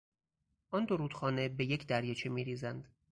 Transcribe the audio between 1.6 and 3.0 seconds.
یک دریاچه میریزند.